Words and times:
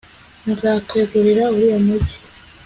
nzakwegurira 0.51 1.43
uriya 1.53 1.77
mugi 1.85 2.15